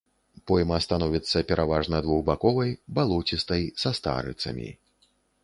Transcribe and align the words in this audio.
Пойма 0.51 0.77
становіцца 0.85 1.43
пераважна 1.51 1.99
двухбаковай, 2.07 2.73
балоцістай, 2.97 3.63
са 3.85 3.95
старыцамі. 4.01 4.69